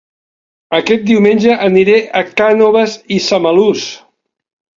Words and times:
Aquest 0.77 1.03
diumenge 1.09 1.57
aniré 1.65 1.99
a 2.21 2.23
Cànoves 2.41 2.97
i 3.19 3.19
Samalús 3.27 3.87